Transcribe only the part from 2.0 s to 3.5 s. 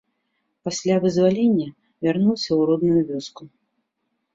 вярнуўся ў родную вёску.